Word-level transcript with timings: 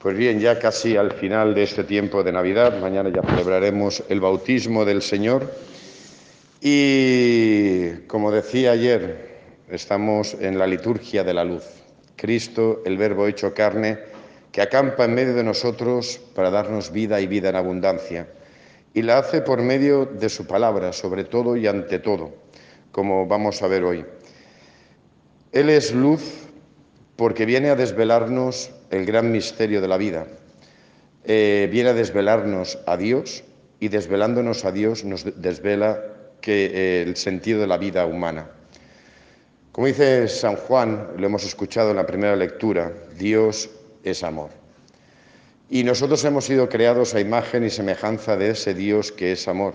Pues 0.00 0.16
bien, 0.16 0.40
ya 0.40 0.58
casi 0.58 0.96
al 0.96 1.12
final 1.12 1.54
de 1.54 1.62
este 1.62 1.84
tiempo 1.84 2.22
de 2.22 2.32
Navidad, 2.32 2.80
mañana 2.80 3.10
ya 3.10 3.20
celebraremos 3.20 4.02
el 4.08 4.18
bautismo 4.18 4.86
del 4.86 5.02
Señor. 5.02 5.52
Y 6.62 8.06
como 8.06 8.32
decía 8.32 8.70
ayer, 8.72 9.40
estamos 9.68 10.32
en 10.40 10.58
la 10.58 10.66
liturgia 10.66 11.22
de 11.22 11.34
la 11.34 11.44
luz. 11.44 11.64
Cristo, 12.16 12.80
el 12.86 12.96
Verbo 12.96 13.26
hecho 13.26 13.52
carne, 13.52 13.98
que 14.50 14.62
acampa 14.62 15.04
en 15.04 15.12
medio 15.12 15.34
de 15.34 15.44
nosotros 15.44 16.18
para 16.34 16.48
darnos 16.48 16.92
vida 16.92 17.20
y 17.20 17.26
vida 17.26 17.50
en 17.50 17.56
abundancia. 17.56 18.26
Y 18.94 19.02
la 19.02 19.18
hace 19.18 19.42
por 19.42 19.60
medio 19.60 20.06
de 20.06 20.30
su 20.30 20.46
palabra, 20.46 20.94
sobre 20.94 21.24
todo 21.24 21.58
y 21.58 21.66
ante 21.66 21.98
todo, 21.98 22.32
como 22.90 23.26
vamos 23.26 23.60
a 23.60 23.68
ver 23.68 23.84
hoy. 23.84 24.06
Él 25.52 25.68
es 25.68 25.92
luz 25.92 26.48
porque 27.16 27.44
viene 27.44 27.68
a 27.68 27.76
desvelarnos 27.76 28.70
el 28.90 29.06
gran 29.06 29.32
misterio 29.32 29.80
de 29.80 29.88
la 29.88 29.96
vida. 29.96 30.26
Eh, 31.24 31.68
viene 31.70 31.90
a 31.90 31.94
desvelarnos 31.94 32.78
a 32.86 32.96
Dios 32.96 33.44
y 33.78 33.88
desvelándonos 33.88 34.64
a 34.64 34.72
Dios 34.72 35.04
nos 35.04 35.24
desvela 35.40 36.02
que, 36.40 36.66
eh, 36.66 37.02
el 37.02 37.16
sentido 37.16 37.60
de 37.60 37.66
la 37.66 37.78
vida 37.78 38.06
humana. 38.06 38.50
Como 39.72 39.86
dice 39.86 40.28
San 40.28 40.56
Juan, 40.56 41.08
lo 41.16 41.26
hemos 41.26 41.44
escuchado 41.44 41.90
en 41.90 41.96
la 41.96 42.06
primera 42.06 42.34
lectura, 42.36 42.92
Dios 43.16 43.70
es 44.02 44.22
amor. 44.24 44.50
Y 45.68 45.84
nosotros 45.84 46.24
hemos 46.24 46.46
sido 46.46 46.68
creados 46.68 47.14
a 47.14 47.20
imagen 47.20 47.64
y 47.64 47.70
semejanza 47.70 48.36
de 48.36 48.50
ese 48.50 48.74
Dios 48.74 49.12
que 49.12 49.32
es 49.32 49.46
amor. 49.46 49.74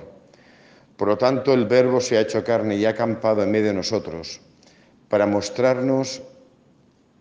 Por 0.98 1.08
lo 1.08 1.18
tanto, 1.18 1.54
el 1.54 1.66
Verbo 1.66 2.02
se 2.02 2.18
ha 2.18 2.22
hecho 2.22 2.44
carne 2.44 2.76
y 2.76 2.86
ha 2.86 2.90
acampado 2.90 3.44
en 3.44 3.52
medio 3.52 3.68
de 3.68 3.74
nosotros 3.74 4.42
para 5.08 5.26
mostrarnos 5.26 6.22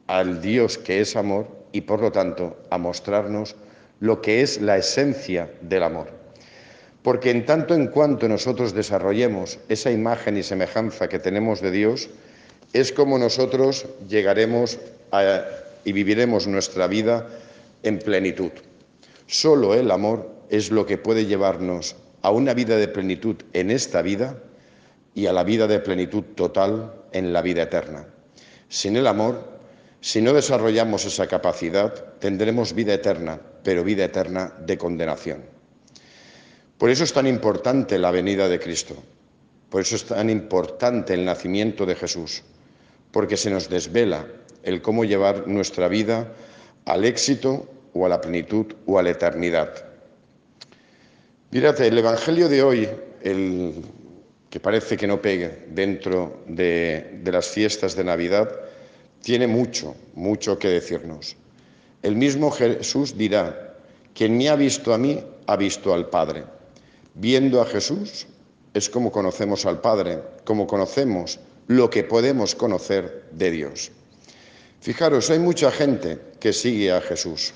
al 0.07 0.41
Dios 0.41 0.79
que 0.79 1.01
es 1.01 1.17
amor 1.17 1.49
y 1.73 1.83
por 1.83 2.01
lo 2.01 2.13
tanto 2.13 2.57
a 2.71 2.79
mostrarnos 2.79 3.57
lo 4.01 4.21
que 4.21 4.43
es 4.43 4.61
la 4.61 4.77
esencia 4.77 5.51
del 5.61 5.83
amor. 5.83 6.09
Porque 7.03 7.31
en 7.31 7.45
tanto 7.45 7.75
en 7.75 7.89
cuanto 7.89 8.29
nosotros 8.29 8.75
desarrollemos 8.75 9.59
esa 9.69 9.91
imagen 9.91 10.37
y 10.37 10.43
semejanza 10.43 11.09
que 11.09 11.19
tenemos 11.19 11.61
de 11.61 11.71
Dios, 11.71 12.09
es 12.73 12.93
como 12.93 13.19
nosotros 13.19 13.87
llegaremos 14.09 14.79
y 15.85 15.93
viviremos 15.93 16.47
nuestra 16.47 16.87
vida 16.87 17.29
en 17.83 17.99
plenitud. 17.99 18.51
Solo 19.27 19.75
el 19.75 19.91
amor 19.91 20.31
es 20.49 20.71
lo 20.71 20.87
que 20.87 20.99
puede 20.99 21.27
llevarnos 21.27 21.97
a 22.23 22.31
una 22.31 22.55
vida 22.55 22.77
de 22.77 22.89
plenitud 22.89 23.37
en 23.53 23.71
esta 23.71 24.03
vida 24.03 24.39
y 25.15 25.27
a 25.27 25.33
la 25.33 25.45
vida 25.45 25.67
de 25.67 25.79
plenitud 25.79 26.25
total 26.35 26.95
en 27.13 27.33
la 27.33 27.43
vida 27.43 27.63
eterna. 27.63 28.07
Sin 28.69 28.97
el 28.97 29.07
amor 29.07 29.54
si 30.05 30.21
no 30.21 30.35
desarrollamos 30.35 31.07
esa 31.07 31.27
capacidad, 31.27 31.95
tendremos 32.19 32.75
vida 32.75 32.93
eterna, 32.93 33.41
pero 33.63 33.83
vida 33.83 34.05
eterna 34.05 34.53
de 34.61 34.77
condenación. 34.77 35.43
Por 36.77 36.91
eso 36.91 37.05
es 37.05 37.15
tan 37.15 37.27
importante 37.27 37.99
la 37.99 38.11
venida 38.11 38.47
de 38.47 38.61
Cristo, 38.61 39.03
por 39.71 39.81
eso 39.81 39.97
es 39.97 40.05
tan 40.05 40.29
importante 40.29 41.15
el 41.15 41.25
nacimiento 41.25 41.87
de 41.87 41.95
Jesús, 41.95 42.43
porque 43.13 43.39
se 43.39 43.49
nos 43.49 43.71
desvela 43.71 44.27
el 44.63 44.83
cómo 44.83 45.07
llevar 45.07 45.49
nuestra 45.49 45.89
vida 45.89 46.35
al 46.85 47.07
éxito 47.07 47.67
o 47.95 48.05
a 48.05 48.11
la 48.11 48.21
plenitud 48.21 48.75
o 48.85 48.99
a 48.99 49.03
la 49.03 49.09
eternidad. 49.09 49.87
Mírate, 51.51 51.87
el 51.87 51.97
Evangelio 51.97 52.51
de 52.51 52.63
hoy, 52.63 52.89
el 53.23 53.73
que 54.51 54.61
parece 54.61 54.99
que 54.99 55.07
no 55.07 55.23
pegue 55.23 55.65
dentro 55.71 56.43
de, 56.47 57.21
de 57.23 57.33
las 57.33 57.49
fiestas 57.49 57.97
de 57.97 58.05
Navidad, 58.05 58.64
tiene 59.25 59.47
mucho, 59.47 59.97
mucho 60.15 60.59
que 60.59 60.69
decirnos. 60.69 61.37
El 62.03 62.15
mismo 62.15 62.51
Jesús 62.51 63.17
dirá, 63.17 63.75
quien 64.15 64.37
me 64.37 64.51
ha 64.51 64.55
visto 64.55 64.93
a 64.93 64.99
mí, 64.99 65.25
ha 65.47 65.57
visto 65.57 65.95
al 65.95 66.11
Padre. 66.11 66.45
Viendo 67.15 67.63
a 67.63 67.67
Jesús 67.67 68.27
es 68.75 68.91
como 68.91 69.11
conocemos 69.11 69.65
al 69.65 69.81
Padre, 69.81 70.21
como 70.45 70.67
conocemos 70.67 71.41
lo 71.69 71.89
que 71.89 72.05
podemos 72.05 72.55
conocer 72.55 73.25
de 73.33 73.51
Dios. 73.51 73.91
Fijaros, 74.81 75.31
hay 75.31 75.39
mucha 75.39 75.71
gente 75.71 76.21
que 76.39 76.53
sigue 76.53 76.93
a 76.93 77.01
Jesús 77.01 77.55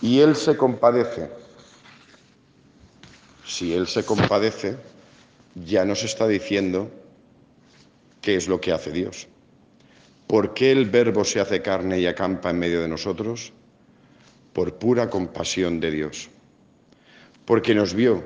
y 0.00 0.20
Él 0.20 0.36
se 0.36 0.56
compadece. 0.56 1.28
Si 3.44 3.74
Él 3.74 3.86
se 3.86 4.04
compadece, 4.04 4.76
ya 5.54 5.84
nos 5.84 6.02
está 6.02 6.26
diciendo 6.26 6.90
qué 8.22 8.36
es 8.36 8.48
lo 8.48 8.58
que 8.58 8.72
hace 8.72 8.90
Dios. 8.90 9.28
¿Por 10.28 10.52
qué 10.52 10.72
el 10.72 10.84
Verbo 10.84 11.24
se 11.24 11.40
hace 11.40 11.62
carne 11.62 11.98
y 11.98 12.06
acampa 12.06 12.50
en 12.50 12.58
medio 12.58 12.82
de 12.82 12.88
nosotros? 12.88 13.54
Por 14.52 14.74
pura 14.74 15.08
compasión 15.08 15.80
de 15.80 15.90
Dios. 15.90 16.28
Porque 17.46 17.74
nos 17.74 17.94
vio 17.94 18.22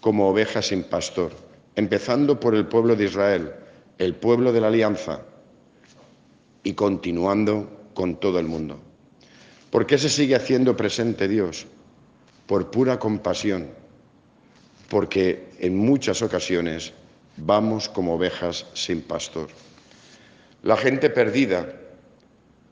como 0.00 0.28
ovejas 0.28 0.66
sin 0.66 0.82
pastor, 0.82 1.30
empezando 1.76 2.40
por 2.40 2.56
el 2.56 2.66
pueblo 2.66 2.96
de 2.96 3.04
Israel, 3.04 3.52
el 3.98 4.16
pueblo 4.16 4.52
de 4.52 4.60
la 4.60 4.66
alianza, 4.66 5.20
y 6.64 6.72
continuando 6.74 7.88
con 7.94 8.16
todo 8.16 8.40
el 8.40 8.46
mundo. 8.46 8.80
¿Por 9.70 9.86
qué 9.86 9.98
se 9.98 10.08
sigue 10.08 10.34
haciendo 10.34 10.76
presente 10.76 11.28
Dios? 11.28 11.66
Por 12.46 12.72
pura 12.72 12.98
compasión, 12.98 13.68
porque 14.88 15.50
en 15.60 15.76
muchas 15.76 16.20
ocasiones 16.20 16.92
vamos 17.36 17.88
como 17.88 18.14
ovejas 18.14 18.66
sin 18.74 19.02
pastor. 19.02 19.46
La 20.62 20.76
gente 20.76 21.10
perdida 21.10 21.66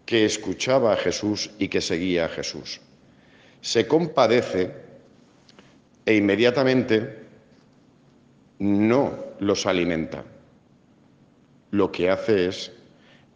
que 0.06 0.24
escuchaba 0.24 0.92
a 0.92 0.96
Jesús 0.96 1.50
y 1.58 1.68
que 1.68 1.80
seguía 1.80 2.24
a 2.24 2.28
Jesús. 2.28 2.80
Se 3.60 3.86
compadece 3.86 4.72
e 6.06 6.16
inmediatamente 6.16 7.18
no 8.58 9.14
los 9.38 9.66
alimenta. 9.66 10.24
Lo 11.70 11.92
que 11.92 12.10
hace 12.10 12.48
es 12.48 12.72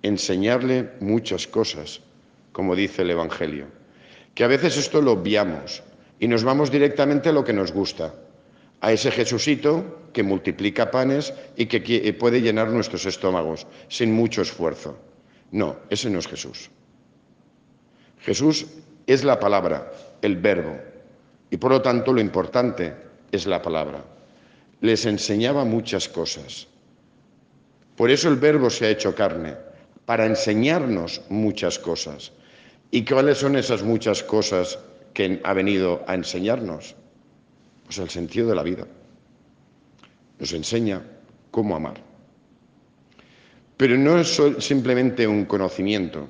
enseñarle 0.03 0.91
muchas 1.01 1.47
cosas, 1.47 2.01
como 2.53 2.75
dice 2.75 3.03
el 3.03 3.11
Evangelio, 3.11 3.67
que 4.35 4.45
a 4.45 4.49
veces 4.49 4.77
esto 4.77 5.01
lo 5.01 5.13
obviamos 5.13 5.83
y 6.19 6.29
nos 6.29 6.45
vamos 6.45 6.71
directamente 6.71 7.29
a 7.29 7.33
lo 7.33 7.45
que 7.45 7.53
nos 7.53 7.73
gusta 7.73 8.15
a 8.85 8.93
ese 8.93 9.11
Jesucito 9.11 10.11
que 10.13 10.23
multiplica 10.23 10.91
panes 10.91 11.33
y 11.57 11.65
que 11.65 12.13
puede 12.13 12.43
llenar 12.43 12.69
nuestros 12.69 13.07
estómagos 13.07 13.67
sin 13.89 14.13
mucho 14.13 14.43
esfuerzo. 14.43 14.99
No, 15.53 15.79
ese 15.89 16.11
no 16.11 16.19
es 16.19 16.29
Jesús. 16.29 16.69
Jesús 18.21 18.67
es 19.07 19.25
la 19.25 19.41
palabra, 19.41 19.91
el 20.21 20.37
verbo, 20.37 20.77
y 21.51 21.57
por 21.57 21.71
lo 21.71 21.81
tanto 21.81 22.13
lo 22.13 22.21
importante 22.21 22.93
es 23.33 23.47
la 23.47 23.63
palabra. 23.63 24.05
Les 24.83 25.07
enseñaba 25.07 25.65
muchas 25.65 26.07
cosas. 26.07 26.69
Por 27.97 28.11
eso 28.11 28.29
el 28.29 28.37
verbo 28.37 28.69
se 28.69 28.85
ha 28.85 28.91
hecho 28.91 29.15
carne, 29.15 29.57
para 30.05 30.27
enseñarnos 30.27 31.23
muchas 31.31 31.79
cosas. 31.79 32.33
¿Y 32.91 33.07
cuáles 33.07 33.39
son 33.39 33.57
esas 33.57 33.83
muchas 33.83 34.23
cosas 34.23 34.79
que 35.15 35.41
ha 35.43 35.55
venido 35.55 36.05
a 36.07 36.15
enseñarnos? 36.15 36.97
Pues 37.85 37.99
el 37.99 38.11
sentido 38.11 38.49
de 38.49 38.55
la 38.55 38.63
vida. 38.63 38.87
Nos 40.39 40.53
enseña 40.53 41.03
cómo 41.51 41.77
amar. 41.77 42.01
Pero 43.77 43.97
no 43.99 44.19
es 44.19 44.41
simplemente 44.59 45.27
un 45.27 45.45
conocimiento, 45.45 46.29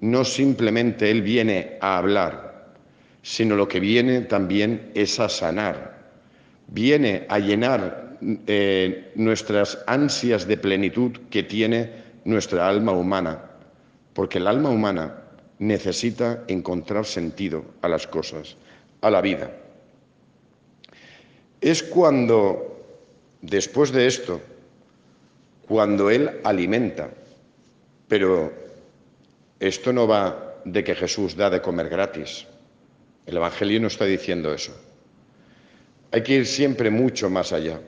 no 0.00 0.24
simplemente 0.24 1.10
Él 1.10 1.22
viene 1.22 1.76
a 1.80 1.98
hablar, 1.98 2.74
sino 3.22 3.56
lo 3.56 3.68
que 3.68 3.78
viene 3.78 4.22
también 4.22 4.90
es 4.94 5.20
a 5.20 5.28
sanar, 5.28 6.12
viene 6.68 7.26
a 7.28 7.38
llenar 7.38 8.16
eh, 8.46 9.12
nuestras 9.16 9.78
ansias 9.86 10.46
de 10.48 10.56
plenitud 10.56 11.12
que 11.30 11.42
tiene 11.42 11.90
nuestra 12.24 12.68
alma 12.68 12.92
humana, 12.92 13.50
porque 14.14 14.38
el 14.38 14.46
alma 14.46 14.70
humana 14.70 15.14
necesita 15.58 16.44
encontrar 16.48 17.04
sentido 17.04 17.64
a 17.82 17.88
las 17.88 18.06
cosas, 18.06 18.56
a 19.02 19.10
la 19.10 19.20
vida 19.20 19.52
es 21.60 21.82
cuando, 21.82 22.84
después 23.42 23.92
de 23.92 24.06
esto, 24.06 24.40
cuando 25.66 26.10
Él 26.10 26.40
alimenta, 26.44 27.10
pero 28.08 28.52
esto 29.60 29.92
no 29.92 30.06
va 30.06 30.56
de 30.64 30.84
que 30.84 30.94
Jesús 30.94 31.36
da 31.36 31.50
de 31.50 31.60
comer 31.60 31.88
gratis. 31.88 32.46
El 33.26 33.36
Evangelio 33.36 33.80
no 33.80 33.88
está 33.88 34.04
diciendo 34.04 34.52
eso. 34.54 34.72
Hay 36.10 36.22
que 36.22 36.34
ir 36.34 36.46
siempre 36.46 36.90
mucho 36.90 37.28
más 37.28 37.52
allá. 37.52 37.80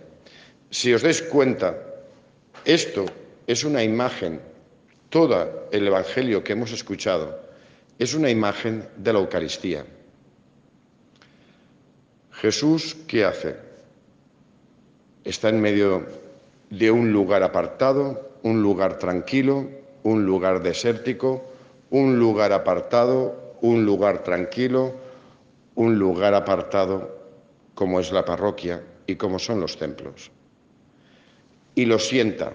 Si 0.71 0.93
os 0.93 1.03
dais 1.03 1.23
cuenta, 1.23 1.75
esto 2.65 3.07
es 3.47 3.65
una 3.65 3.83
imagen, 3.83 4.41
todo 5.09 5.69
el 5.73 5.87
Evangelio 5.87 6.45
que 6.45 6.53
hemos 6.53 6.73
escuchado 6.73 7.41
es 7.99 8.15
una 8.15 8.31
imagen 8.31 8.87
de 8.97 9.13
la 9.13 9.19
Eucaristía. 9.21 9.85
Jesús, 12.41 12.97
¿qué 13.07 13.27
hace? 13.27 13.55
Está 15.25 15.51
en 15.51 15.61
medio 15.61 16.07
de 16.71 16.91
un 16.91 17.13
lugar 17.13 17.43
apartado, 17.43 18.31
un 18.43 18.63
lugar 18.63 18.99
tranquilo, 18.99 19.69
un 20.05 20.25
lugar 20.25 20.63
desértico, 20.63 21.45
un 21.91 22.19
lugar 22.19 22.55
apartado, 22.55 23.57
un 23.61 23.85
lugar 23.85 24.25
tranquilo, 24.25 24.95
un 25.75 25.99
lugar 25.99 26.33
apartado 26.33 27.15
como 27.75 28.01
es 28.01 28.11
la 28.11 28.25
parroquia 28.25 28.83
y 29.07 29.17
como 29.17 29.39
son 29.39 29.61
los 29.61 29.77
templos. 29.77 30.31
Y 31.75 31.85
los 31.85 32.09
sienta, 32.09 32.55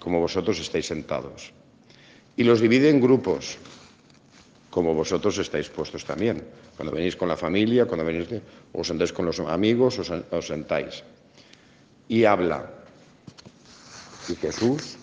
como 0.00 0.20
vosotros 0.20 0.58
estáis 0.58 0.86
sentados. 0.86 1.52
Y 2.34 2.44
los 2.44 2.62
divide 2.62 2.88
en 2.88 3.02
grupos, 3.02 3.58
como 4.72 4.94
vosotros 4.94 5.36
estáis 5.36 5.68
puestos 5.68 6.02
también. 6.02 6.42
Cuando 6.76 6.96
venís 6.96 7.14
con 7.14 7.28
la 7.28 7.36
familia, 7.36 7.84
cuando 7.84 8.08
venís, 8.08 8.26
os 8.72 8.88
sentáis 8.88 9.12
con 9.12 9.28
los 9.28 9.38
amigos, 9.38 10.00
os, 10.00 10.08
os 10.08 10.46
sentáis. 10.48 11.04
Y 12.08 12.24
habla. 12.24 12.72
Y 14.32 14.34
Jesús 14.34 14.96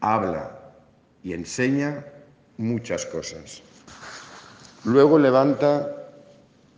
habla 0.00 0.72
y 1.22 1.34
enseña 1.34 2.06
muchas 2.56 3.04
cosas. 3.04 3.60
Luego 4.84 5.18
levanta, 5.18 6.08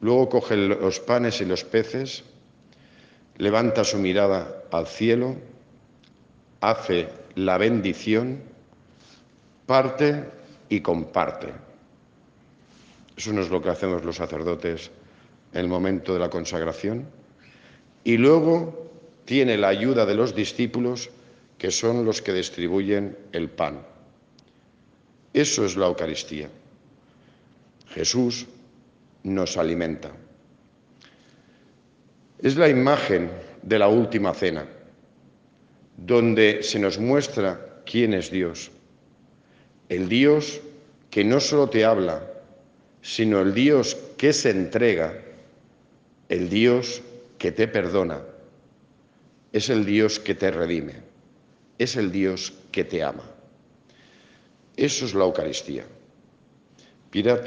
luego 0.01 0.29
coge 0.29 0.57
los 0.57 0.99
panes 0.99 1.41
y 1.41 1.45
los 1.45 1.63
peces, 1.63 2.25
levanta 3.39 3.85
su 3.85 3.99
mirada 3.99 4.65
al 4.73 4.89
cielo, 4.89 5.37
hace 6.61 7.09
la 7.37 7.59
bendición, 7.59 8.43
parte 9.73 10.23
y 10.69 10.83
comparte. 10.83 11.49
Eso 13.17 13.33
no 13.33 13.41
es 13.41 13.49
lo 13.49 13.63
que 13.63 13.71
hacemos 13.71 14.05
los 14.05 14.17
sacerdotes 14.17 14.91
en 15.55 15.61
el 15.61 15.67
momento 15.67 16.13
de 16.13 16.19
la 16.19 16.29
consagración. 16.29 17.07
Y 18.05 18.19
luego 18.19 18.91
tiene 19.25 19.57
la 19.57 19.69
ayuda 19.69 20.05
de 20.05 20.15
los 20.15 20.35
discípulos 20.35 21.09
que 21.57 21.71
son 21.71 22.05
los 22.05 22.21
que 22.21 22.35
distribuyen 22.35 23.17
el 23.33 23.49
pan. 23.49 23.81
Eso 25.33 25.65
es 25.65 25.75
la 25.79 25.87
Eucaristía. 25.87 26.51
Jesús 27.95 28.45
nos 29.23 29.57
alimenta. 29.57 30.11
Es 32.43 32.57
la 32.57 32.69
imagen 32.69 33.31
de 33.63 33.79
la 33.79 33.89
última 33.89 34.35
cena, 34.35 34.67
donde 35.97 36.63
se 36.63 36.79
nos 36.79 36.99
muestra 36.99 37.81
quién 37.87 38.13
es 38.13 38.31
Dios. 38.31 38.71
El 39.93 40.09
Dios 40.09 40.61
que 41.11 41.25
no 41.25 41.41
solo 41.41 41.69
te 41.69 41.85
habla, 41.85 42.27
sino 43.03 43.41
el 43.41 43.53
Dios 43.53 43.97
que 44.17 44.33
se 44.33 44.51
entrega, 44.51 45.23
el 46.29 46.49
Dios 46.49 47.03
que 47.39 47.53
te 47.53 47.69
perdona, 47.69 48.23
es 49.53 49.69
el 49.69 49.85
Dios 49.85 50.19
que 50.19 50.35
te 50.35 50.51
redime 50.51 51.13
es 51.83 51.97
el 51.97 52.13
Dios 52.13 52.53
que 52.71 52.85
te 52.85 53.03
ama. 53.03 53.25
Eso 54.77 55.05
es 55.05 55.15
la 55.15 55.25
Eucaristía. 55.25 55.85
Mirad, 57.13 57.41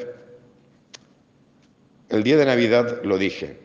el 2.09 2.23
día 2.23 2.37
de 2.37 2.45
Navidad 2.45 3.01
lo 3.03 3.17
dije, 3.17 3.57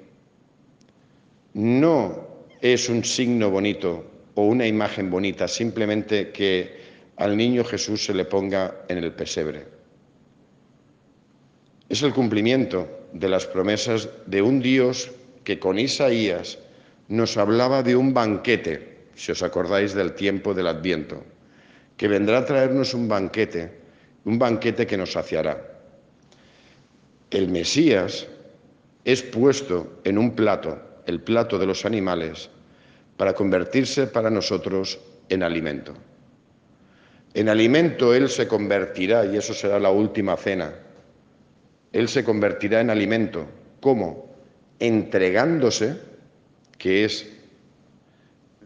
no 1.55 2.29
es 2.61 2.89
un 2.89 3.05
signo 3.05 3.51
bonito 3.51 4.05
o 4.35 4.43
una 4.43 4.67
imagen 4.67 5.11
bonita, 5.11 5.47
simplemente 5.49 6.31
que 6.31 6.80
al 7.21 7.37
niño 7.37 7.65
Jesús 7.65 8.07
se 8.07 8.15
le 8.15 8.25
ponga 8.25 8.81
en 8.89 8.97
el 8.97 9.13
pesebre. 9.13 9.67
Es 11.87 12.03
el 12.03 12.15
cumplimiento 12.15 12.89
de 13.13 13.29
las 13.29 13.47
promesas 13.47 14.09
de 14.25 14.41
un 14.41 14.61
Dios 14.61 15.11
que 15.45 15.59
con 15.59 15.79
Isaías 15.79 16.59
nos 17.09 17.37
hablaba 17.37 17.83
de 17.83 17.95
un 17.95 18.15
banquete 18.15 19.05
si 19.15 19.33
os 19.33 19.43
acordáis 19.43 19.93
del 19.93 20.15
tiempo 20.15 20.55
del 20.55 20.69
Adviento, 20.69 21.23
que 21.99 22.09
vendrá 22.09 22.39
a 22.39 22.47
traernos 22.47 22.95
un 22.95 23.07
banquete, 23.07 23.71
un 24.25 24.39
banquete 24.39 24.87
que 24.87 24.97
nos 24.97 25.13
saciará. 25.13 25.61
El 27.31 27.49
Mesías 27.49 28.29
es 29.05 29.23
puesto 29.23 30.01
en 30.05 30.17
un 30.17 30.35
plato, 30.35 30.81
el 31.05 31.21
plato 31.21 31.59
de 31.59 31.67
los 31.67 31.85
animales, 31.85 32.49
para 33.19 33.35
convertirse 33.35 34.07
para 34.07 34.31
nosotros 34.31 34.99
en 35.29 35.43
alimento. 35.43 35.93
En 37.35 37.49
alimento 37.49 38.15
Él 38.15 38.29
se 38.29 38.49
convertirá, 38.49 39.25
y 39.25 39.37
eso 39.37 39.55
será 39.55 39.79
la 39.79 39.91
última 39.91 40.37
cena. 40.37 40.75
Él 41.93 42.09
se 42.09 42.25
convertirá 42.25 42.81
en 42.81 42.91
alimento. 42.91 43.47
¿Cómo? 43.81 44.29
Entregándose, 44.79 45.97
que 46.79 47.05
es 47.05 47.29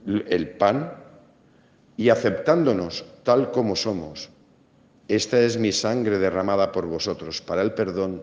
el 0.06 0.50
pan 0.50 0.93
y 1.96 2.08
aceptándonos 2.08 3.05
tal 3.22 3.50
como 3.50 3.76
somos. 3.76 4.31
Esta 5.08 5.40
es 5.40 5.58
mi 5.58 5.72
sangre 5.72 6.19
derramada 6.19 6.72
por 6.72 6.87
vosotros 6.87 7.43
para 7.43 7.62
el 7.62 7.72
perdón 7.72 8.22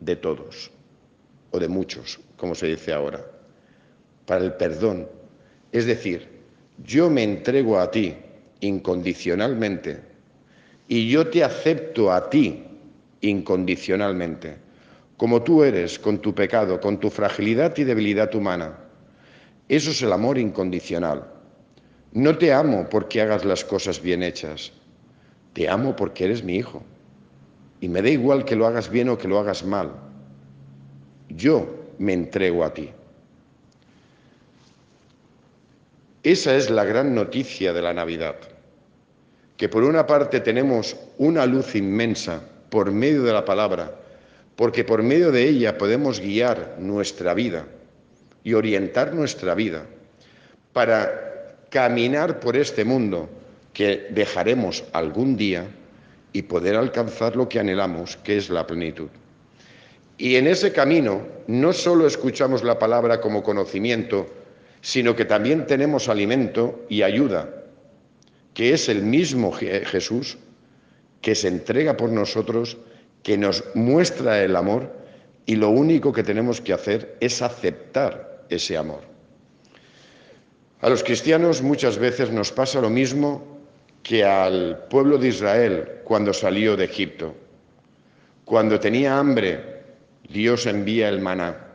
de 0.00 0.16
todos, 0.16 0.70
o 1.50 1.58
de 1.58 1.68
muchos, 1.68 2.20
como 2.36 2.54
se 2.54 2.66
dice 2.66 2.92
ahora, 2.92 3.24
para 4.26 4.44
el 4.44 4.54
perdón. 4.54 5.08
Es 5.72 5.86
decir, 5.86 6.28
yo 6.84 7.10
me 7.10 7.22
entrego 7.24 7.78
a 7.78 7.90
ti 7.90 8.16
incondicionalmente 8.62 10.00
y 10.88 11.08
yo 11.08 11.28
te 11.28 11.44
acepto 11.44 12.10
a 12.10 12.28
ti 12.28 12.64
incondicionalmente, 13.20 14.56
como 15.16 15.42
tú 15.42 15.62
eres, 15.62 15.98
con 15.98 16.18
tu 16.18 16.34
pecado, 16.34 16.80
con 16.80 16.98
tu 16.98 17.10
fragilidad 17.10 17.76
y 17.76 17.84
debilidad 17.84 18.34
humana 18.34 18.82
eso 19.72 19.90
es 19.90 20.02
el 20.02 20.12
amor 20.12 20.36
incondicional. 20.36 21.24
No 22.12 22.36
te 22.36 22.52
amo 22.52 22.86
porque 22.90 23.22
hagas 23.22 23.42
las 23.44 23.64
cosas 23.64 24.02
bien 24.02 24.22
hechas. 24.22 24.70
Te 25.54 25.66
amo 25.66 25.96
porque 25.96 26.26
eres 26.26 26.44
mi 26.44 26.56
hijo. 26.56 26.82
Y 27.80 27.88
me 27.88 28.02
da 28.02 28.10
igual 28.10 28.44
que 28.44 28.54
lo 28.54 28.66
hagas 28.66 28.90
bien 28.90 29.08
o 29.08 29.16
que 29.16 29.28
lo 29.28 29.38
hagas 29.38 29.64
mal. 29.64 29.92
Yo 31.30 31.66
me 31.98 32.12
entrego 32.12 32.64
a 32.64 32.74
ti. 32.74 32.90
Esa 36.22 36.54
es 36.54 36.68
la 36.68 36.84
gran 36.84 37.14
noticia 37.14 37.72
de 37.72 37.80
la 37.80 37.94
Navidad. 37.94 38.36
Que 39.62 39.68
por 39.68 39.84
una 39.84 40.04
parte 40.08 40.40
tenemos 40.40 40.96
una 41.18 41.46
luz 41.46 41.76
inmensa 41.76 42.42
por 42.68 42.90
medio 42.90 43.22
de 43.22 43.32
la 43.32 43.44
palabra, 43.44 43.92
porque 44.56 44.82
por 44.82 45.04
medio 45.04 45.30
de 45.30 45.48
ella 45.48 45.78
podemos 45.78 46.18
guiar 46.18 46.74
nuestra 46.80 47.32
vida 47.32 47.64
y 48.42 48.54
orientar 48.54 49.14
nuestra 49.14 49.54
vida 49.54 49.86
para 50.72 51.54
caminar 51.70 52.40
por 52.40 52.56
este 52.56 52.84
mundo 52.84 53.28
que 53.72 54.08
dejaremos 54.10 54.82
algún 54.92 55.36
día 55.36 55.64
y 56.32 56.42
poder 56.42 56.74
alcanzar 56.74 57.36
lo 57.36 57.48
que 57.48 57.60
anhelamos, 57.60 58.16
que 58.16 58.38
es 58.38 58.50
la 58.50 58.66
plenitud. 58.66 59.10
Y 60.18 60.34
en 60.34 60.48
ese 60.48 60.72
camino 60.72 61.22
no 61.46 61.72
solo 61.72 62.08
escuchamos 62.08 62.64
la 62.64 62.80
palabra 62.80 63.20
como 63.20 63.44
conocimiento, 63.44 64.26
sino 64.80 65.14
que 65.14 65.24
también 65.24 65.68
tenemos 65.68 66.08
alimento 66.08 66.84
y 66.88 67.02
ayuda, 67.02 67.61
que 68.54 68.74
es 68.74 68.88
el 68.88 69.02
mismo 69.02 69.52
Jesús 69.52 70.38
que 71.20 71.34
se 71.34 71.48
entrega 71.48 71.96
por 71.96 72.10
nosotros, 72.10 72.76
que 73.22 73.38
nos 73.38 73.64
muestra 73.74 74.42
el 74.42 74.56
amor 74.56 74.92
y 75.46 75.56
lo 75.56 75.70
único 75.70 76.12
que 76.12 76.22
tenemos 76.22 76.60
que 76.60 76.72
hacer 76.72 77.16
es 77.20 77.40
aceptar 77.40 78.44
ese 78.48 78.76
amor. 78.76 79.00
A 80.80 80.88
los 80.88 81.04
cristianos 81.04 81.62
muchas 81.62 81.96
veces 81.96 82.30
nos 82.30 82.50
pasa 82.50 82.80
lo 82.80 82.90
mismo 82.90 83.60
que 84.02 84.24
al 84.24 84.84
pueblo 84.90 85.16
de 85.16 85.28
Israel 85.28 85.88
cuando 86.04 86.32
salió 86.32 86.76
de 86.76 86.84
Egipto. 86.86 87.34
Cuando 88.44 88.80
tenía 88.80 89.16
hambre, 89.16 89.82
Dios 90.28 90.66
envía 90.66 91.08
el 91.08 91.20
maná. 91.20 91.68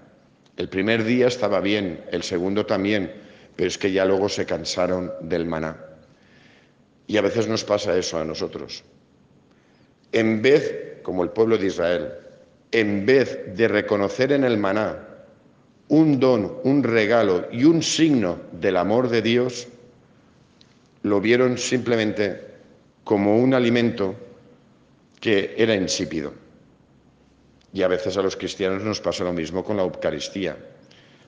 El 0.58 0.68
primer 0.68 1.06
día 1.06 1.28
estaba 1.28 1.62
bien, 1.62 2.04
el 2.12 2.24
segundo 2.24 2.66
también, 2.66 3.14
pero 3.56 3.70
es 3.70 3.78
que 3.78 3.94
ya 3.94 4.04
luego 4.04 4.28
se 4.28 4.46
cansaron 4.46 5.14
del 5.22 5.46
maná. 5.46 5.87
Y 7.08 7.18
a 7.18 7.22
veces 7.22 7.48
nos 7.48 7.64
pasa 7.64 7.98
eso 7.98 8.20
a 8.20 8.26
nosotros. 8.26 8.84
En 10.12 10.42
vez, 10.42 11.00
como 11.04 11.24
el 11.24 11.30
pueblo 11.30 11.58
de 11.58 11.68
Israel, 11.68 12.12
en 12.72 13.06
vez 13.06 13.56
de 13.56 13.68
reconocer 13.68 14.34
en 14.34 14.44
el 14.44 14.58
maná 14.58 15.08
un 15.88 16.20
don, 16.20 16.60
un 16.64 16.84
regalo 16.84 17.48
y 17.52 17.64
un 17.64 17.82
signo 17.82 18.42
del 18.52 18.76
amor 18.76 19.10
de 19.10 19.22
Dios, 19.22 19.68
lo 21.04 21.22
vieron 21.22 21.58
simplemente 21.58 22.42
como 23.06 23.38
un 23.38 23.54
alimento 23.54 24.16
que 25.22 25.56
era 25.58 25.76
insípido. 25.76 26.34
Y 27.72 27.84
a 27.84 27.88
veces 27.88 28.18
a 28.18 28.22
los 28.22 28.36
cristianos 28.36 28.84
nos 28.84 29.00
pasa 29.00 29.24
lo 29.24 29.32
mismo 29.32 29.64
con 29.64 29.78
la 29.78 29.84
Eucaristía. 29.84 30.58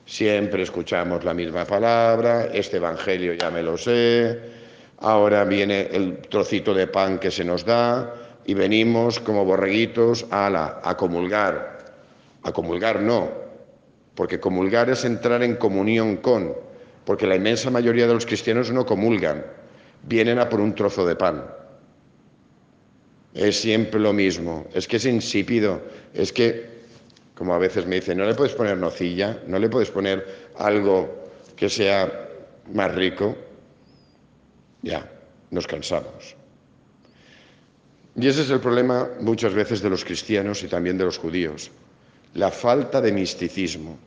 Siempre 0.06 0.64
escuchamos 0.64 1.24
la 1.24 1.34
misma 1.34 1.66
palabra, 1.66 2.50
este 2.54 2.78
Evangelio 2.78 3.34
ya 3.34 3.50
me 3.52 3.64
lo 3.64 3.78
sé, 3.78 4.59
ahora 5.02 5.44
viene 5.46 5.90
el 5.92 6.18
trocito 6.18 6.74
de 6.74 6.88
pan 6.88 7.20
que 7.20 7.32
se 7.32 7.44
nos 7.44 7.66
da 7.66 8.14
y 8.46 8.54
venimos 8.54 9.20
como 9.20 9.46
borreguitos 9.46 10.26
a, 10.32 10.50
la, 10.50 10.82
a 10.84 10.98
comulgar. 10.98 11.78
A 12.44 12.52
comulgar 12.52 13.02
no, 13.02 13.30
porque 14.16 14.40
comulgar 14.40 14.90
es 14.90 15.06
entrar 15.06 15.44
en 15.44 15.56
comunión 15.56 16.18
con, 16.18 16.54
porque 17.06 17.28
la 17.28 17.36
inmensa 17.36 17.70
mayoría 17.70 18.08
de 18.08 18.14
los 18.14 18.26
cristianos 18.26 18.72
no 18.72 18.86
comulgan, 18.86 19.46
vienen 20.04 20.40
a 20.40 20.50
por 20.50 20.60
un 20.62 20.74
trozo 20.74 21.06
de 21.06 21.16
pan. 21.16 21.44
Es 23.34 23.60
siempre 23.60 24.00
lo 24.00 24.14
mismo, 24.14 24.66
es 24.74 24.88
que 24.88 24.98
es 24.98 25.06
insípido, 25.06 25.82
es 26.14 26.34
que, 26.34 26.80
como 27.36 27.54
a 27.54 27.58
veces 27.60 27.86
me 27.86 27.96
dicen, 27.96 28.18
no 28.18 28.26
le 28.26 28.34
puedes 28.34 28.54
poner 28.54 28.78
nocilla, 28.78 29.40
no 29.48 29.60
le 29.60 29.70
puedes 29.70 29.92
poner 29.92 30.50
algo 30.58 31.30
que 31.56 31.70
sea 31.70 32.30
más 32.74 32.96
rico. 32.96 33.36
Ya, 34.82 35.10
nos 35.52 35.68
cansamos. 35.68 36.36
Y 38.16 38.28
ese 38.28 38.42
es 38.42 38.50
el 38.50 38.60
problema 38.60 39.08
muchas 39.22 39.54
veces 39.54 39.82
de 39.82 39.90
los 39.90 40.04
cristianos 40.04 40.64
y 40.64 40.68
también 40.68 40.98
de 40.98 41.06
los 41.06 41.18
judíos, 41.18 41.72
la 42.34 42.52
falta 42.52 43.02
de 43.02 43.12
misticismo, 43.12 43.98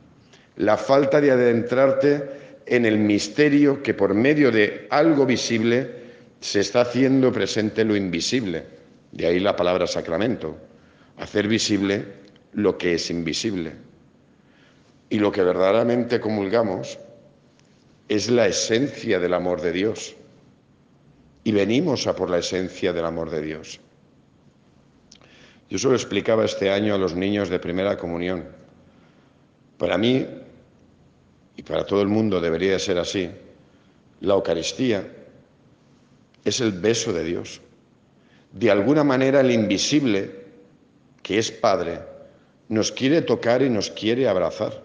la 0.57 0.77
falta 0.77 1.19
de 1.19 1.31
adentrarte 1.31 2.29
en 2.65 2.85
el 2.85 2.97
misterio 2.97 3.81
que 3.81 3.93
por 3.93 4.13
medio 4.13 4.51
de 4.51 4.87
algo 4.89 5.25
visible 5.25 6.03
se 6.39 6.59
está 6.59 6.81
haciendo 6.81 7.31
presente 7.31 7.83
lo 7.83 7.95
invisible. 7.95 8.63
De 9.11 9.27
ahí 9.27 9.39
la 9.39 9.55
palabra 9.55 9.87
sacramento, 9.87 10.57
hacer 11.17 11.47
visible 11.47 12.05
lo 12.53 12.77
que 12.77 12.95
es 12.95 13.09
invisible. 13.09 13.73
Y 15.09 15.19
lo 15.19 15.31
que 15.31 15.43
verdaderamente 15.43 16.19
comulgamos 16.19 16.99
es 18.09 18.29
la 18.29 18.47
esencia 18.47 19.19
del 19.19 19.33
amor 19.33 19.61
de 19.61 19.71
Dios. 19.71 20.15
Y 21.43 21.51
venimos 21.51 22.07
a 22.07 22.15
por 22.15 22.29
la 22.29 22.37
esencia 22.37 22.93
del 22.93 23.05
amor 23.05 23.29
de 23.29 23.41
Dios. 23.41 23.79
Yo 25.69 25.77
solo 25.77 25.95
explicaba 25.95 26.45
este 26.45 26.69
año 26.69 26.93
a 26.93 26.97
los 26.97 27.15
niños 27.15 27.49
de 27.49 27.59
primera 27.59 27.97
comunión. 27.97 28.45
Para 29.77 29.97
mí, 29.97 30.25
y 31.55 31.63
para 31.63 31.85
todo 31.85 32.01
el 32.01 32.07
mundo 32.07 32.39
debería 32.39 32.77
ser 32.79 32.97
así, 32.97 33.29
la 34.21 34.35
Eucaristía 34.35 35.05
es 36.45 36.61
el 36.61 36.71
beso 36.73 37.11
de 37.11 37.23
Dios. 37.23 37.61
De 38.51 38.69
alguna 38.69 39.03
manera 39.03 39.41
el 39.41 39.51
invisible, 39.51 40.43
que 41.21 41.39
es 41.39 41.51
Padre, 41.51 42.01
nos 42.69 42.91
quiere 42.91 43.21
tocar 43.21 43.61
y 43.61 43.69
nos 43.69 43.89
quiere 43.89 44.27
abrazar. 44.27 44.83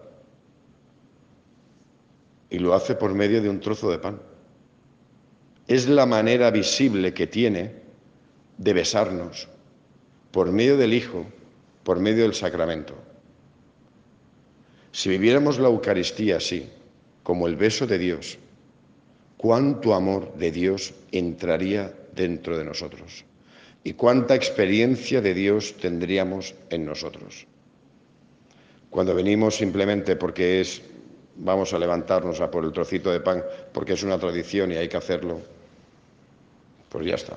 Y 2.50 2.58
lo 2.58 2.74
hace 2.74 2.94
por 2.94 3.12
medio 3.14 3.42
de 3.42 3.50
un 3.50 3.60
trozo 3.60 3.90
de 3.90 3.98
pan. 3.98 4.20
Es 5.68 5.86
la 5.86 6.06
manera 6.06 6.50
visible 6.50 7.12
que 7.12 7.26
tiene 7.26 7.72
de 8.56 8.72
besarnos, 8.72 9.48
por 10.30 10.50
medio 10.50 10.78
del 10.78 10.94
Hijo, 10.94 11.26
por 11.84 12.00
medio 12.00 12.22
del 12.22 12.34
sacramento. 12.34 12.94
Si 14.92 15.10
viviéramos 15.10 15.58
la 15.58 15.68
Eucaristía 15.68 16.38
así, 16.38 16.68
como 17.22 17.46
el 17.46 17.56
beso 17.56 17.86
de 17.86 17.98
Dios, 17.98 18.38
cuánto 19.36 19.94
amor 19.94 20.34
de 20.36 20.50
Dios 20.50 20.94
entraría 21.12 21.92
dentro 22.14 22.56
de 22.56 22.64
nosotros 22.64 23.24
y 23.84 23.92
cuánta 23.92 24.34
experiencia 24.34 25.20
de 25.20 25.34
Dios 25.34 25.74
tendríamos 25.80 26.54
en 26.70 26.86
nosotros. 26.86 27.46
Cuando 28.88 29.14
venimos 29.14 29.56
simplemente 29.56 30.16
porque 30.16 30.62
es 30.62 30.82
vamos 31.36 31.72
a 31.72 31.78
levantarnos 31.78 32.40
a 32.40 32.50
por 32.50 32.64
el 32.64 32.72
trocito 32.72 33.12
de 33.12 33.20
pan 33.20 33.44
porque 33.72 33.92
es 33.92 34.02
una 34.02 34.18
tradición 34.18 34.72
y 34.72 34.76
hay 34.76 34.88
que 34.88 34.96
hacerlo, 34.96 35.40
pues 36.88 37.06
ya 37.06 37.14
está. 37.14 37.36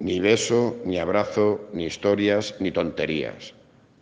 Ni 0.00 0.20
beso, 0.20 0.76
ni 0.84 0.98
abrazo, 0.98 1.68
ni 1.72 1.86
historias, 1.86 2.54
ni 2.60 2.70
tonterías 2.70 3.54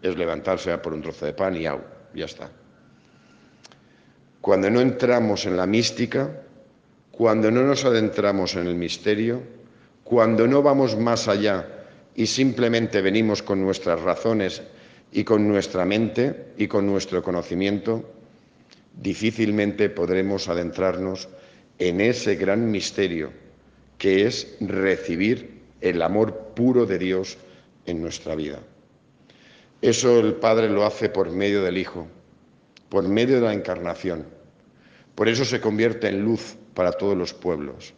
es 0.03 0.17
levantarse 0.17 0.73
a 0.73 0.83
por 0.83 0.93
un 0.93 1.03
trozo 1.03 1.27
de 1.27 1.33
pan 1.33 1.57
y 1.57 1.63
ya 1.63 1.79
está. 2.15 2.51
Cuando 4.41 4.71
no 4.71 4.81
entramos 4.81 5.47
en 5.47 5.57
la 5.57 5.67
mística, 5.67 6.43
cuando 7.11 7.51
no 7.51 7.63
nos 7.63 7.85
adentramos 7.85 8.55
en 8.55 8.67
el 8.67 8.77
misterio, 8.77 9.43
cuando 10.05 10.47
no 10.47 10.63
vamos 10.63 10.97
más 10.97 11.29
allá 11.29 11.67
y 12.15 12.27
simplemente 12.27 13.03
venimos 13.03 13.43
con 13.43 13.61
nuestras 13.61 14.01
razones 14.01 14.63
y 15.13 15.25
con 15.25 15.49
nuestra 15.49 15.85
mente 15.85 16.53
y 16.57 16.69
con 16.69 16.87
nuestro 16.87 17.23
conocimiento, 17.23 18.05
difícilmente 18.95 19.89
podremos 19.91 20.49
adentrarnos 20.49 21.29
en 21.79 22.01
ese 22.01 22.37
gran 22.37 22.71
misterio 22.71 23.46
que 23.99 24.27
es 24.27 24.57
recibir 24.61 25.63
el 25.81 26.03
amor 26.03 26.53
puro 26.55 26.87
de 26.87 26.99
Dios 26.99 27.39
en 27.87 28.03
nuestra 28.03 28.35
vida. 28.35 28.61
Eso 29.83 30.21
el 30.21 30.35
Padre 30.35 30.69
lo 30.69 30.85
hace 30.85 31.09
por 31.09 31.31
medio 31.31 31.63
del 31.63 31.79
Hijo, 31.79 32.09
por 32.89 33.07
medio 33.09 33.37
de 33.37 33.47
la 33.47 33.55
encarnación. 33.55 34.27
Por 35.15 35.29
eso 35.29 35.45
se 35.45 35.61
convierte 35.61 36.09
en 36.09 36.23
luz 36.23 36.57
para 36.75 36.93
todos 36.93 37.17
los 37.17 37.33
pueblos. 37.33 37.95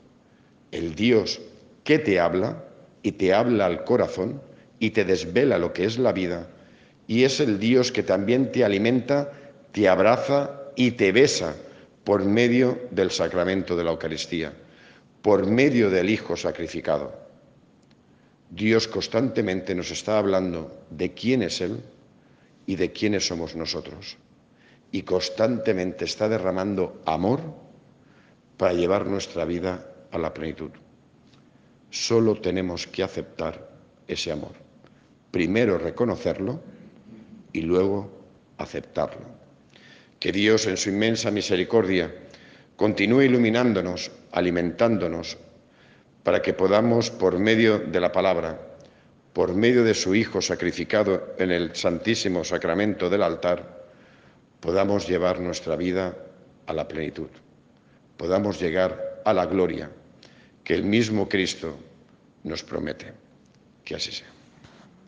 El 0.71 0.95
Dios 0.95 1.41
que 1.85 1.99
te 1.99 2.21
habla 2.21 2.65
y 3.03 3.13
te 3.13 3.33
habla 3.33 3.67
al 3.67 3.85
corazón 3.85 4.43
y 4.79 4.91
te 4.91 5.05
desvela 5.05 5.59
lo 5.59 5.73
que 5.73 5.85
es 5.85 5.99
la 5.99 6.13
vida. 6.13 6.49
Y 7.07 7.25
es 7.25 7.41
el 7.41 7.59
Dios 7.59 7.91
que 7.91 8.03
también 8.03 8.53
te 8.53 8.65
alimenta, 8.65 9.33
te 9.73 9.89
abraza 9.89 10.59
y 10.77 10.93
te 10.93 11.11
besa 11.11 11.57
por 12.05 12.25
medio 12.25 12.79
del 12.91 13.11
sacramento 13.11 13.77
de 13.77 13.85
la 13.85 13.91
Eucaristía, 13.91 14.53
por 15.23 15.47
medio 15.47 15.91
del 15.91 16.11
Hijo 16.11 16.37
sacrificado. 16.37 17.13
Dios 18.51 18.89
constantemente 18.89 19.75
nos 19.75 19.91
está 19.91 20.19
hablando 20.19 20.85
de 20.91 21.13
quién 21.13 21.43
es 21.43 21.61
Él 21.61 21.83
y 22.67 22.77
de 22.77 22.93
quiénes 22.93 23.27
somos 23.27 23.55
nosotros. 23.55 24.17
Y 24.91 25.03
constantemente 25.03 26.05
está 26.05 26.29
derramando 26.29 27.03
amor 27.05 27.41
para 28.57 28.73
llevar 28.73 29.07
nuestra 29.07 29.45
vida 29.45 29.87
a 30.11 30.19
la 30.19 30.33
plenitud. 30.33 30.71
Solo 31.91 32.41
tenemos 32.41 32.87
que 32.87 33.03
aceptar 33.03 33.69
ese 34.07 34.33
amor. 34.33 34.53
Primero 35.31 35.77
reconocerlo 35.79 36.61
y 37.53 37.63
luego 37.63 38.11
aceptarlo. 38.57 39.27
Que 40.19 40.33
Dios 40.33 40.67
en 40.67 40.77
su 40.77 40.89
inmensa 40.89 41.31
misericordia 41.31 42.13
continúe 42.79 43.27
iluminándonos, 43.27 44.13
alimentándonos, 44.31 45.37
para 46.23 46.41
que 46.41 46.55
podamos, 46.55 47.11
por 47.11 47.37
medio 47.41 47.81
de 47.81 47.99
la 48.01 48.13
palabra, 48.13 48.57
por 49.33 49.53
medio 49.53 49.83
de 49.83 49.95
su 49.95 50.15
Hijo 50.15 50.41
sacrificado 50.41 51.35
en 51.39 51.51
el 51.51 51.75
Santísimo 51.75 52.45
Sacramento 52.45 53.11
del 53.11 53.25
altar, 53.25 53.91
podamos 54.61 55.09
llevar 55.09 55.41
nuestra 55.41 55.75
vida 55.75 56.17
a 56.67 56.73
la 56.73 56.87
plenitud, 56.87 57.29
podamos 58.17 58.61
llegar 58.61 59.23
a 59.25 59.35
la 59.35 59.47
gloria 59.47 59.91
que 60.63 60.75
el 60.75 60.85
mismo 60.85 61.29
Cristo 61.29 61.77
nos 62.45 62.63
promete. 62.63 63.13
Que 63.85 63.97
así 63.97 64.13
sea. 64.13 64.38